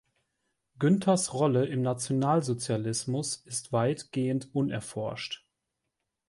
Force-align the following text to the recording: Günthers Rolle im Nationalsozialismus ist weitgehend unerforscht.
Günthers 0.79 1.31
Rolle 1.35 1.67
im 1.67 1.83
Nationalsozialismus 1.83 3.35
ist 3.35 3.71
weitgehend 3.71 4.49
unerforscht. 4.51 5.47